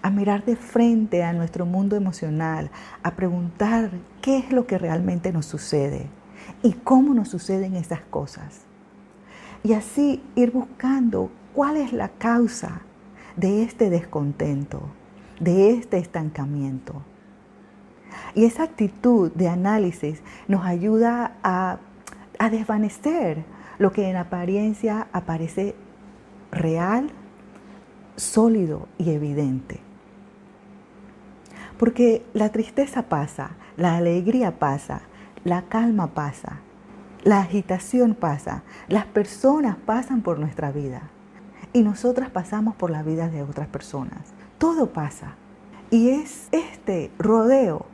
a 0.02 0.10
mirar 0.10 0.46
de 0.46 0.56
frente 0.56 1.24
a 1.24 1.34
nuestro 1.34 1.66
mundo 1.66 1.96
emocional, 1.96 2.72
a 3.04 3.12
preguntar 3.12 3.92
qué 4.22 4.38
es 4.38 4.52
lo 4.52 4.66
que 4.66 4.78
realmente 4.78 5.32
nos 5.32 5.46
sucede 5.46 6.08
y 6.64 6.74
cómo 6.74 7.14
nos 7.14 7.30
suceden 7.30 7.76
esas 7.76 8.02
cosas. 8.02 8.62
Y 9.64 9.74
así 9.74 10.24
ir 10.36 10.52
buscando 10.52 11.32
cuál 11.54 11.78
es 11.78 11.94
la 11.94 12.10
causa 12.10 12.82
de 13.36 13.64
este 13.64 13.90
descontento, 13.90 14.82
de 15.40 15.72
este 15.72 15.98
estancamiento. 15.98 17.04
Y 18.34 18.46
esa 18.46 18.64
actitud 18.64 19.32
de 19.34 19.48
análisis 19.48 20.22
nos 20.48 20.66
ayuda 20.66 21.38
a, 21.44 21.78
a 22.40 22.50
desvanecer 22.50 23.46
lo 23.78 23.92
que 23.92 24.10
en 24.10 24.18
apariencia 24.18 25.08
aparece 25.14 25.76
real, 26.52 27.10
sólido 28.16 28.88
y 28.98 29.12
evidente. 29.12 29.91
Porque 31.82 32.24
la 32.36 32.50
tristeza 32.50 33.10
pasa, 33.10 33.56
la 33.76 33.98
alegría 33.98 34.60
pasa, 34.60 35.02
la 35.44 35.64
calma 35.64 36.14
pasa, 36.14 36.60
la 37.24 37.40
agitación 37.40 38.14
pasa, 38.14 38.62
las 38.88 39.06
personas 39.08 39.78
pasan 39.78 40.22
por 40.22 40.38
nuestra 40.38 40.72
vida 40.72 41.10
y 41.74 41.82
nosotras 41.82 42.30
pasamos 42.30 42.76
por 42.76 42.92
la 42.92 43.02
vida 43.02 43.30
de 43.30 43.42
otras 43.42 43.68
personas. 43.68 44.32
Todo 44.60 44.94
pasa. 44.94 45.38
Y 45.90 46.10
es 46.10 46.50
este 46.52 47.10
rodeo 47.18 47.88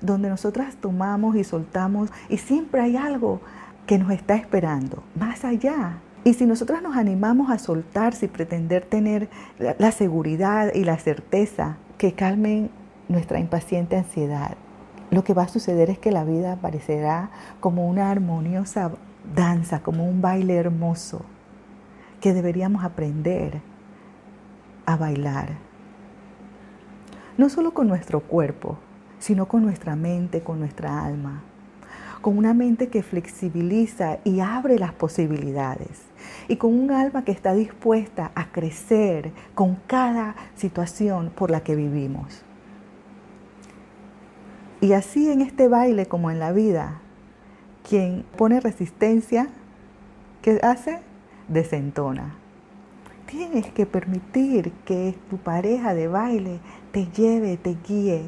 donde 0.00 0.30
nosotras 0.30 0.76
tomamos 0.76 1.36
y 1.36 1.44
soltamos 1.44 2.08
y 2.30 2.38
siempre 2.38 2.80
hay 2.80 2.96
algo 2.96 3.42
que 3.86 3.98
nos 3.98 4.10
está 4.10 4.36
esperando, 4.36 5.02
más 5.20 5.44
allá. 5.44 5.98
Y 6.24 6.32
si 6.32 6.46
nosotras 6.46 6.80
nos 6.80 6.96
animamos 6.96 7.50
a 7.50 7.58
soltar 7.58 8.14
sin 8.14 8.30
pretender 8.30 8.86
tener 8.86 9.28
la 9.58 9.92
seguridad 9.92 10.72
y 10.72 10.84
la 10.84 10.96
certeza 10.96 11.76
que 11.98 12.14
calmen 12.14 12.70
nuestra 13.12 13.38
impaciente 13.38 13.96
ansiedad, 13.96 14.56
lo 15.10 15.24
que 15.24 15.34
va 15.34 15.42
a 15.42 15.48
suceder 15.48 15.90
es 15.90 15.98
que 15.98 16.10
la 16.10 16.24
vida 16.24 16.54
aparecerá 16.54 17.30
como 17.60 17.86
una 17.86 18.10
armoniosa 18.10 18.90
danza, 19.34 19.82
como 19.82 20.08
un 20.08 20.22
baile 20.22 20.56
hermoso, 20.56 21.20
que 22.20 22.32
deberíamos 22.32 22.82
aprender 22.82 23.60
a 24.86 24.96
bailar. 24.96 25.50
No 27.36 27.48
solo 27.48 27.74
con 27.74 27.88
nuestro 27.88 28.20
cuerpo, 28.20 28.78
sino 29.18 29.46
con 29.46 29.62
nuestra 29.62 29.96
mente, 29.96 30.42
con 30.42 30.58
nuestra 30.58 31.04
alma. 31.04 31.42
Con 32.22 32.38
una 32.38 32.54
mente 32.54 32.88
que 32.88 33.02
flexibiliza 33.02 34.18
y 34.24 34.40
abre 34.40 34.78
las 34.78 34.92
posibilidades. 34.92 36.02
Y 36.48 36.56
con 36.56 36.72
un 36.72 36.90
alma 36.90 37.24
que 37.24 37.32
está 37.32 37.52
dispuesta 37.52 38.30
a 38.34 38.50
crecer 38.50 39.32
con 39.54 39.76
cada 39.86 40.36
situación 40.54 41.30
por 41.34 41.50
la 41.50 41.60
que 41.60 41.76
vivimos. 41.76 42.44
Y 44.82 44.94
así 44.94 45.30
en 45.30 45.42
este 45.42 45.68
baile 45.68 46.06
como 46.06 46.32
en 46.32 46.40
la 46.40 46.50
vida, 46.50 47.00
quien 47.88 48.24
pone 48.36 48.58
resistencia, 48.58 49.46
¿qué 50.42 50.58
hace? 50.60 50.98
Desentona. 51.46 52.34
Tienes 53.26 53.70
que 53.70 53.86
permitir 53.86 54.72
que 54.84 55.14
tu 55.30 55.38
pareja 55.38 55.94
de 55.94 56.08
baile 56.08 56.58
te 56.90 57.06
lleve, 57.06 57.56
te 57.58 57.76
guíe. 57.86 58.24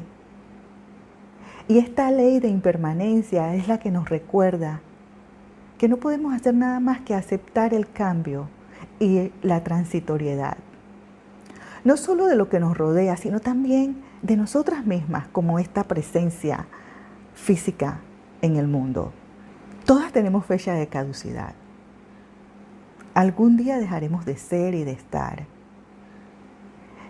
Y 1.67 1.79
esta 1.79 2.09
ley 2.09 2.39
de 2.39 2.47
impermanencia 2.47 3.53
es 3.53 3.67
la 3.67 3.77
que 3.77 3.91
nos 3.91 4.07
recuerda 4.07 4.79
que 5.77 5.89
no 5.89 5.97
podemos 5.97 6.33
hacer 6.33 6.53
nada 6.53 6.79
más 6.79 7.01
que 7.01 7.15
aceptar 7.15 7.73
el 7.73 7.91
cambio 7.91 8.47
y 9.01 9.33
la 9.41 9.61
transitoriedad. 9.65 10.55
No 11.83 11.97
solo 11.97 12.27
de 12.27 12.37
lo 12.37 12.47
que 12.47 12.61
nos 12.61 12.77
rodea, 12.77 13.17
sino 13.17 13.41
también 13.41 14.04
de 14.25 14.37
nosotras 14.37 14.85
mismas 14.85 15.27
como 15.27 15.59
esta 15.59 15.83
presencia 15.83 16.65
física 17.35 17.99
en 18.41 18.55
el 18.55 18.67
mundo. 18.67 19.13
Todas 19.85 20.11
tenemos 20.11 20.45
fecha 20.45 20.73
de 20.73 20.87
caducidad. 20.87 21.53
Algún 23.13 23.55
día 23.55 23.77
dejaremos 23.77 24.25
de 24.25 24.35
ser 24.37 24.73
y 24.73 24.83
de 24.83 24.93
estar. 24.93 25.45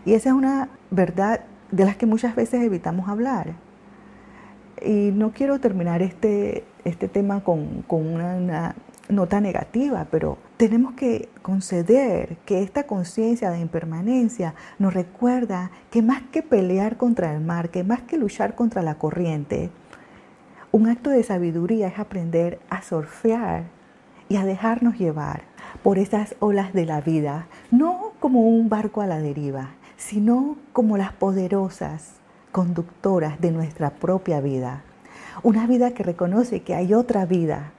Y 0.03 0.13
esa 0.13 0.29
es 0.29 0.35
una 0.35 0.69
verdad 0.91 1.45
de 1.71 1.85
las 1.85 1.95
que 1.95 2.05
muchas 2.05 2.35
veces 2.35 2.61
evitamos 2.63 3.07
hablar. 3.07 3.53
Y 4.85 5.11
no 5.13 5.31
quiero 5.31 5.59
terminar 5.59 6.01
este, 6.01 6.65
este 6.83 7.07
tema 7.07 7.43
con, 7.43 7.81
con 7.83 8.05
una, 8.05 8.35
una 8.35 8.75
nota 9.07 9.39
negativa, 9.39 10.05
pero 10.11 10.37
tenemos 10.57 10.93
que 10.93 11.29
conceder 11.41 12.37
que 12.45 12.63
esta 12.63 12.83
conciencia 12.83 13.51
de 13.51 13.59
impermanencia 13.59 14.55
nos 14.79 14.93
recuerda 14.93 15.71
que 15.91 16.01
más 16.01 16.21
que 16.31 16.41
pelear 16.41 16.97
contra 16.97 17.33
el 17.33 17.41
mar, 17.41 17.69
que 17.69 17.83
más 17.83 18.01
que 18.01 18.17
luchar 18.17 18.55
contra 18.55 18.81
la 18.81 18.95
corriente, 18.95 19.69
un 20.71 20.87
acto 20.87 21.09
de 21.09 21.23
sabiduría 21.23 21.87
es 21.87 21.99
aprender 21.99 22.59
a 22.69 22.81
surfear 22.81 23.63
y 24.27 24.37
a 24.37 24.45
dejarnos 24.45 24.97
llevar 24.97 25.43
por 25.83 25.97
esas 25.99 26.35
olas 26.39 26.73
de 26.73 26.85
la 26.85 27.01
vida, 27.01 27.47
no 27.71 28.13
como 28.19 28.47
un 28.47 28.69
barco 28.69 29.01
a 29.01 29.07
la 29.07 29.19
deriva, 29.19 29.71
sino 29.97 30.57
como 30.73 30.97
las 30.97 31.13
poderosas 31.13 32.15
conductoras 32.51 33.39
de 33.39 33.51
nuestra 33.51 33.91
propia 33.91 34.41
vida. 34.41 34.83
Una 35.43 35.67
vida 35.67 35.91
que 35.91 36.03
reconoce 36.03 36.61
que 36.61 36.75
hay 36.75 36.93
otra 36.93 37.25
vida, 37.25 37.71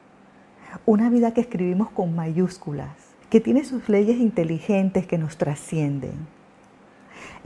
una 0.87 1.11
vida 1.11 1.35
que 1.35 1.43
escribimos 1.43 1.91
con 1.91 2.15
mayúsculas, 2.15 2.89
que 3.29 3.41
tiene 3.41 3.65
sus 3.65 3.89
leyes 3.89 4.19
inteligentes 4.19 5.07
que 5.07 5.19
nos 5.19 5.37
trascienden 5.37 6.37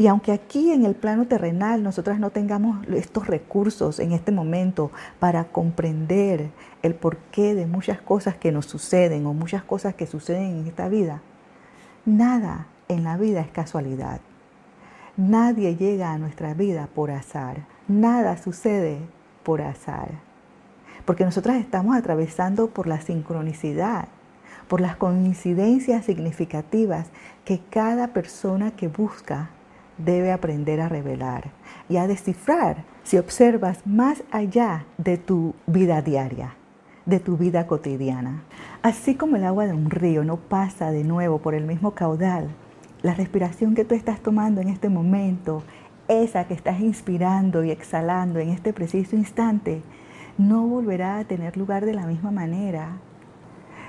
y 0.00 0.06
aunque 0.06 0.32
aquí 0.32 0.72
en 0.72 0.86
el 0.86 0.94
plano 0.94 1.26
terrenal 1.26 1.82
nosotras 1.82 2.18
no 2.18 2.30
tengamos 2.30 2.86
estos 2.88 3.26
recursos 3.26 3.98
en 4.00 4.12
este 4.12 4.32
momento 4.32 4.90
para 5.18 5.44
comprender 5.44 6.48
el 6.82 6.94
porqué 6.94 7.54
de 7.54 7.66
muchas 7.66 8.00
cosas 8.00 8.34
que 8.36 8.50
nos 8.50 8.64
suceden 8.64 9.26
o 9.26 9.34
muchas 9.34 9.62
cosas 9.62 9.94
que 9.94 10.06
suceden 10.06 10.60
en 10.60 10.66
esta 10.66 10.88
vida, 10.88 11.20
nada 12.06 12.66
en 12.88 13.04
la 13.04 13.18
vida 13.18 13.42
es 13.42 13.50
casualidad. 13.50 14.22
Nadie 15.18 15.76
llega 15.76 16.12
a 16.12 16.18
nuestra 16.18 16.54
vida 16.54 16.88
por 16.94 17.10
azar. 17.10 17.66
Nada 17.86 18.38
sucede 18.38 19.00
por 19.42 19.60
azar. 19.60 20.29
Porque 21.04 21.24
nosotras 21.24 21.56
estamos 21.56 21.96
atravesando 21.96 22.68
por 22.68 22.86
la 22.86 23.00
sincronicidad, 23.00 24.08
por 24.68 24.80
las 24.80 24.96
coincidencias 24.96 26.04
significativas 26.04 27.08
que 27.44 27.60
cada 27.70 28.08
persona 28.08 28.70
que 28.70 28.88
busca 28.88 29.50
debe 29.98 30.32
aprender 30.32 30.80
a 30.80 30.88
revelar 30.88 31.50
y 31.88 31.96
a 31.96 32.06
descifrar 32.06 32.84
si 33.02 33.18
observas 33.18 33.86
más 33.86 34.22
allá 34.30 34.86
de 34.98 35.18
tu 35.18 35.54
vida 35.66 36.02
diaria, 36.02 36.54
de 37.06 37.20
tu 37.20 37.36
vida 37.36 37.66
cotidiana. 37.66 38.42
Así 38.82 39.14
como 39.14 39.36
el 39.36 39.44
agua 39.44 39.66
de 39.66 39.74
un 39.74 39.90
río 39.90 40.24
no 40.24 40.36
pasa 40.36 40.90
de 40.90 41.04
nuevo 41.04 41.38
por 41.38 41.54
el 41.54 41.64
mismo 41.64 41.92
caudal, 41.92 42.48
la 43.02 43.14
respiración 43.14 43.74
que 43.74 43.84
tú 43.84 43.94
estás 43.94 44.20
tomando 44.20 44.60
en 44.60 44.68
este 44.68 44.88
momento, 44.88 45.62
esa 46.08 46.44
que 46.44 46.54
estás 46.54 46.80
inspirando 46.80 47.64
y 47.64 47.70
exhalando 47.70 48.38
en 48.38 48.50
este 48.50 48.72
preciso 48.72 49.16
instante, 49.16 49.82
no 50.40 50.66
volverá 50.66 51.18
a 51.18 51.24
tener 51.24 51.58
lugar 51.58 51.84
de 51.84 51.92
la 51.92 52.06
misma 52.06 52.30
manera. 52.30 52.96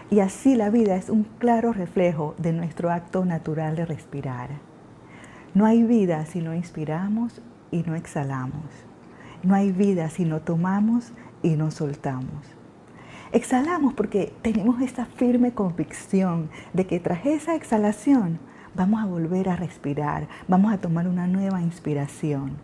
Y 0.09 0.19
así 0.19 0.55
la 0.55 0.69
vida 0.69 0.97
es 0.97 1.09
un 1.09 1.23
claro 1.23 1.71
reflejo 1.71 2.35
de 2.37 2.51
nuestro 2.51 2.91
acto 2.91 3.23
natural 3.23 3.77
de 3.77 3.85
respirar. 3.85 4.49
No 5.53 5.65
hay 5.65 5.83
vida 5.83 6.25
si 6.25 6.41
no 6.41 6.53
inspiramos 6.53 7.41
y 7.71 7.83
no 7.83 7.95
exhalamos. 7.95 8.65
No 9.43 9.55
hay 9.55 9.71
vida 9.71 10.09
si 10.09 10.25
no 10.25 10.41
tomamos 10.41 11.13
y 11.41 11.51
no 11.51 11.71
soltamos. 11.71 12.45
Exhalamos 13.31 13.93
porque 13.93 14.33
tenemos 14.41 14.81
esta 14.81 15.05
firme 15.05 15.53
convicción 15.53 16.49
de 16.73 16.85
que 16.85 16.99
tras 16.99 17.25
esa 17.25 17.55
exhalación 17.55 18.39
vamos 18.75 19.01
a 19.01 19.05
volver 19.05 19.47
a 19.47 19.55
respirar, 19.55 20.27
vamos 20.49 20.73
a 20.73 20.79
tomar 20.79 21.07
una 21.07 21.27
nueva 21.27 21.61
inspiración. 21.61 22.57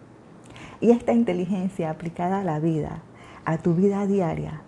Y 0.82 0.92
esta 0.92 1.14
inteligencia 1.14 1.90
aplicada 1.90 2.42
a 2.42 2.44
la 2.44 2.60
vida, 2.60 3.02
a 3.48 3.58
tu 3.58 3.74
vida 3.74 4.06
diaria, 4.06 4.62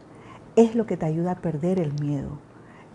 es 0.56 0.74
lo 0.74 0.86
que 0.86 0.96
te 0.96 1.06
ayuda 1.06 1.32
a 1.32 1.42
perder 1.42 1.82
el 1.82 1.92
miedo. 2.02 2.40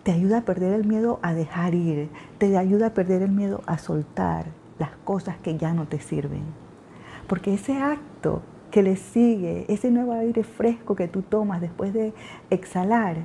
Te 0.02 0.12
ayuda 0.12 0.38
a 0.38 0.44
perder 0.46 0.72
el 0.72 0.86
miedo 0.86 1.18
a 1.20 1.34
dejar 1.34 1.74
ir, 1.74 2.08
te 2.38 2.56
ayuda 2.56 2.86
a 2.86 2.94
perder 2.94 3.20
el 3.20 3.30
miedo 3.30 3.60
a 3.66 3.76
soltar, 3.76 4.46
las 4.78 4.92
cosas 5.04 5.36
que 5.36 5.58
ya 5.58 5.74
no 5.74 5.86
te 5.86 6.00
sirven. 6.00 6.42
Porque 7.26 7.52
ese 7.52 7.76
acto 7.76 8.40
que 8.70 8.82
le 8.82 8.96
sigue, 8.96 9.66
ese 9.68 9.90
nuevo 9.90 10.14
aire 10.14 10.42
fresco 10.42 10.96
que 10.96 11.06
tú 11.06 11.20
tomas 11.20 11.60
después 11.60 11.92
de 11.92 12.14
exhalar, 12.48 13.18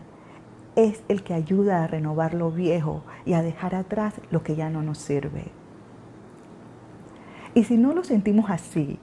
es 0.75 1.01
el 1.07 1.23
que 1.23 1.33
ayuda 1.33 1.85
a 1.85 1.87
renovar 1.87 2.33
lo 2.33 2.51
viejo 2.51 3.03
y 3.25 3.33
a 3.33 3.41
dejar 3.41 3.73
atrás 3.73 4.15
lo 4.31 4.43
que 4.43 4.57
ya 4.57 4.69
no 4.69 4.83
nos 4.83 4.97
sirve. 4.97 5.45
Y 7.53 7.63
si 7.63 7.77
no 7.77 7.93
lo 7.93 8.03
sentimos 8.03 8.49
así, 8.49 8.99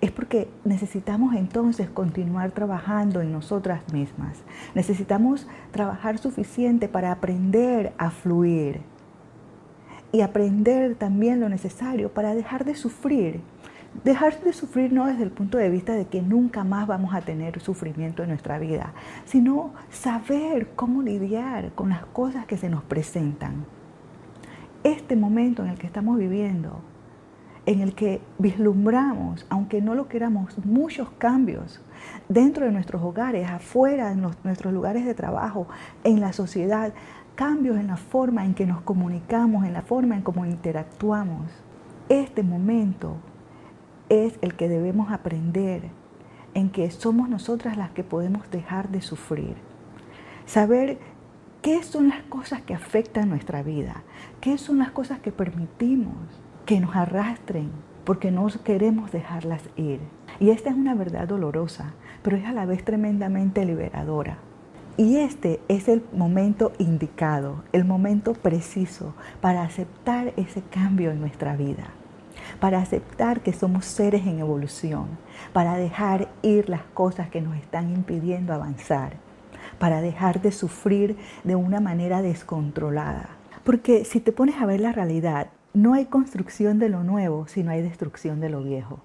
es 0.00 0.10
porque 0.12 0.48
necesitamos 0.64 1.34
entonces 1.34 1.90
continuar 1.90 2.52
trabajando 2.52 3.20
en 3.20 3.32
nosotras 3.32 3.92
mismas. 3.92 4.38
Necesitamos 4.74 5.48
trabajar 5.72 6.18
suficiente 6.18 6.88
para 6.88 7.10
aprender 7.12 7.92
a 7.98 8.10
fluir, 8.10 8.80
y 10.12 10.22
aprender 10.22 10.94
también 10.94 11.40
lo 11.40 11.48
necesario 11.48 12.12
para 12.12 12.34
dejar 12.34 12.64
de 12.64 12.74
sufrir. 12.74 13.40
Dejar 14.04 14.40
de 14.42 14.52
sufrir 14.52 14.92
no 14.92 15.06
desde 15.06 15.22
el 15.22 15.30
punto 15.30 15.58
de 15.58 15.70
vista 15.70 15.94
de 15.94 16.06
que 16.06 16.22
nunca 16.22 16.62
más 16.62 16.86
vamos 16.86 17.14
a 17.14 17.22
tener 17.22 17.60
sufrimiento 17.60 18.22
en 18.22 18.28
nuestra 18.28 18.58
vida, 18.58 18.92
sino 19.24 19.72
saber 19.90 20.68
cómo 20.76 21.02
lidiar 21.02 21.72
con 21.74 21.88
las 21.88 22.04
cosas 22.06 22.46
que 22.46 22.58
se 22.58 22.68
nos 22.68 22.84
presentan. 22.84 23.64
Este 24.84 25.16
momento 25.16 25.64
en 25.64 25.70
el 25.70 25.78
que 25.78 25.86
estamos 25.86 26.18
viviendo, 26.18 26.80
en 27.68 27.82
el 27.82 27.94
que 27.94 28.22
vislumbramos, 28.38 29.44
aunque 29.50 29.82
no 29.82 29.94
lo 29.94 30.08
queramos, 30.08 30.56
muchos 30.64 31.10
cambios 31.18 31.82
dentro 32.26 32.64
de 32.64 32.72
nuestros 32.72 33.02
hogares, 33.02 33.46
afuera, 33.46 34.10
en 34.10 34.22
nuestros 34.42 34.72
lugares 34.72 35.04
de 35.04 35.12
trabajo, 35.12 35.68
en 36.02 36.18
la 36.18 36.32
sociedad, 36.32 36.94
cambios 37.34 37.76
en 37.76 37.88
la 37.88 37.98
forma 37.98 38.46
en 38.46 38.54
que 38.54 38.64
nos 38.64 38.80
comunicamos, 38.80 39.66
en 39.66 39.74
la 39.74 39.82
forma 39.82 40.16
en 40.16 40.22
cómo 40.22 40.46
interactuamos. 40.46 41.44
Este 42.08 42.42
momento 42.42 43.16
es 44.08 44.38
el 44.40 44.54
que 44.54 44.70
debemos 44.70 45.12
aprender, 45.12 45.90
en 46.54 46.70
que 46.70 46.90
somos 46.90 47.28
nosotras 47.28 47.76
las 47.76 47.90
que 47.90 48.02
podemos 48.02 48.50
dejar 48.50 48.88
de 48.88 49.02
sufrir. 49.02 49.56
Saber 50.46 50.98
qué 51.60 51.82
son 51.82 52.08
las 52.08 52.22
cosas 52.22 52.62
que 52.62 52.72
afectan 52.72 53.28
nuestra 53.28 53.62
vida, 53.62 54.04
qué 54.40 54.56
son 54.56 54.78
las 54.78 54.90
cosas 54.90 55.18
que 55.18 55.32
permitimos 55.32 56.16
que 56.68 56.80
nos 56.80 56.94
arrastren 56.94 57.70
porque 58.04 58.30
no 58.30 58.46
queremos 58.62 59.10
dejarlas 59.10 59.62
ir. 59.76 60.00
Y 60.38 60.50
esta 60.50 60.68
es 60.68 60.76
una 60.76 60.94
verdad 60.94 61.26
dolorosa, 61.26 61.94
pero 62.22 62.36
es 62.36 62.44
a 62.44 62.52
la 62.52 62.66
vez 62.66 62.84
tremendamente 62.84 63.64
liberadora. 63.64 64.36
Y 64.98 65.16
este 65.16 65.60
es 65.68 65.88
el 65.88 66.04
momento 66.12 66.72
indicado, 66.78 67.64
el 67.72 67.86
momento 67.86 68.34
preciso 68.34 69.14
para 69.40 69.62
aceptar 69.62 70.34
ese 70.36 70.60
cambio 70.60 71.10
en 71.10 71.20
nuestra 71.20 71.56
vida, 71.56 71.88
para 72.60 72.82
aceptar 72.82 73.40
que 73.40 73.54
somos 73.54 73.86
seres 73.86 74.26
en 74.26 74.38
evolución, 74.38 75.06
para 75.54 75.78
dejar 75.78 76.28
ir 76.42 76.68
las 76.68 76.82
cosas 76.92 77.30
que 77.30 77.40
nos 77.40 77.56
están 77.56 77.94
impidiendo 77.94 78.52
avanzar, 78.52 79.14
para 79.78 80.02
dejar 80.02 80.42
de 80.42 80.52
sufrir 80.52 81.16
de 81.44 81.56
una 81.56 81.80
manera 81.80 82.20
descontrolada. 82.20 83.30
Porque 83.64 84.04
si 84.04 84.20
te 84.20 84.32
pones 84.32 84.56
a 84.56 84.66
ver 84.66 84.80
la 84.80 84.92
realidad, 84.92 85.48
no 85.78 85.94
hay 85.94 86.06
construcción 86.06 86.80
de 86.80 86.88
lo 86.88 87.04
nuevo 87.04 87.46
si 87.46 87.62
no 87.62 87.70
hay 87.70 87.82
destrucción 87.82 88.40
de 88.40 88.48
lo 88.48 88.64
viejo. 88.64 88.98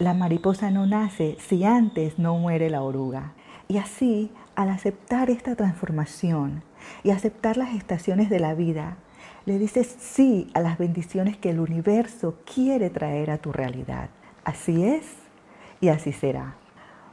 La 0.00 0.12
mariposa 0.12 0.72
no 0.72 0.84
nace 0.84 1.36
si 1.38 1.62
antes 1.62 2.18
no 2.18 2.36
muere 2.36 2.68
la 2.68 2.82
oruga. 2.82 3.34
Y 3.68 3.78
así 3.78 4.32
al 4.56 4.70
aceptar 4.70 5.30
esta 5.30 5.54
transformación 5.54 6.64
y 7.04 7.10
aceptar 7.10 7.56
las 7.56 7.76
estaciones 7.76 8.28
de 8.28 8.40
la 8.40 8.54
vida, 8.54 8.96
le 9.44 9.60
dices 9.60 9.86
sí 10.00 10.50
a 10.52 10.60
las 10.62 10.78
bendiciones 10.78 11.36
que 11.36 11.50
el 11.50 11.60
universo 11.60 12.34
quiere 12.52 12.90
traer 12.90 13.30
a 13.30 13.38
tu 13.38 13.52
realidad. 13.52 14.08
Así 14.42 14.82
es 14.82 15.06
y 15.80 15.90
así 15.90 16.12
será. 16.12 16.56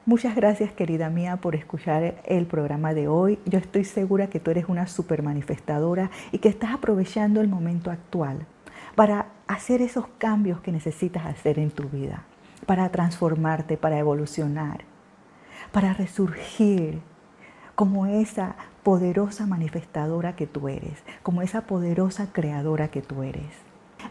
Muchas 0.08 0.36
gracias 0.36 0.72
querida 0.72 1.12
mía 1.12 1.38
por 1.38 1.56
escuchar 1.56 2.16
el 2.26 2.48
programa 2.48 2.96
de 2.96 3.08
hoy. 3.08 3.38
Yo 3.46 3.60
estoy 3.60 3.84
segura 3.84 4.32
que 4.32 4.40
tú 4.40 4.50
eres 4.50 4.66
una 4.70 4.88
super 4.88 5.22
manifestadora 5.22 6.10
y 6.32 6.40
que 6.40 6.50
estás 6.50 6.74
aprovechando 6.74 7.42
el 7.42 7.48
momento 7.48 7.92
actual 7.92 8.48
para 8.96 9.28
hacer 9.48 9.82
esos 9.82 10.08
cambios 10.18 10.62
que 10.62 10.72
necesitas 10.72 11.26
hacer 11.26 11.60
en 11.60 11.72
tu 11.72 11.90
vida, 11.90 12.24
para 12.66 12.90
transformarte, 12.90 13.78
para 13.78 13.98
evolucionar, 13.98 14.86
para 15.72 15.94
resurgir 15.94 17.02
como 17.76 18.06
esa 18.06 18.56
poderosa 18.84 19.48
manifestadora 19.48 20.36
que 20.36 20.46
tú 20.46 20.68
eres, 20.68 21.04
como 21.24 21.42
esa 21.42 21.62
poderosa 21.62 22.32
creadora 22.32 22.90
que 22.90 23.02
tú 23.02 23.24
eres. 23.24 23.52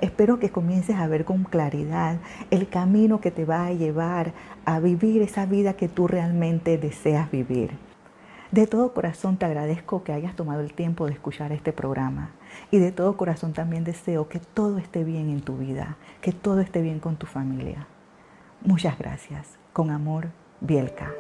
Espero 0.01 0.39
que 0.39 0.51
comiences 0.51 0.97
a 0.97 1.07
ver 1.07 1.25
con 1.25 1.45
claridad 1.45 2.17
el 2.51 2.69
camino 2.69 3.21
que 3.21 3.31
te 3.31 3.45
va 3.45 3.67
a 3.67 3.73
llevar 3.73 4.33
a 4.65 4.81
vivir 4.81 5.23
esa 5.23 5.47
vida 5.47 5.75
que 5.75 5.89
tú 5.89 6.09
realmente 6.09 6.79
deseas 6.79 7.31
vivir. 7.31 7.73
De 8.51 8.67
todo 8.67 8.95
corazón 8.95 9.37
te 9.37 9.45
agradezco 9.45 10.03
que 10.03 10.13
hayas 10.13 10.35
tomado 10.35 10.61
el 10.61 10.73
tiempo 10.73 11.07
de 11.07 11.13
escuchar 11.13 11.53
este 11.53 11.73
programa 11.73 12.31
y 12.71 12.79
de 12.79 12.93
todo 12.93 13.17
corazón 13.17 13.53
también 13.53 13.85
deseo 13.85 14.29
que 14.29 14.39
todo 14.39 14.79
esté 14.79 15.05
bien 15.05 15.31
en 15.31 15.41
tu 15.43 15.57
vida, 15.57 15.97
que 16.21 16.33
todo 16.33 16.61
esté 16.61 16.83
bien 16.83 17.01
con 17.01 17.17
tu 17.17 17.27
familia. 17.27 17.87
Muchas 18.63 18.99
gracias. 18.99 19.59
Con 19.73 19.91
amor, 19.91 20.29
Bielka. 20.61 21.13